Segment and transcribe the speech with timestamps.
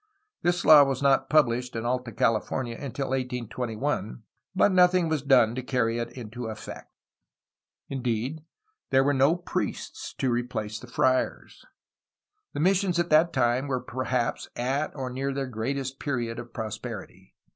[0.41, 4.23] This law was not published in Alta California until 1821,
[4.55, 6.91] but nothing was done to carry it into effect.
[7.87, 8.43] Indeed,
[8.89, 11.63] there were no priests to replace the friars.
[12.53, 17.35] The missions at that time were perhaps at or near their greatest period of prosperity.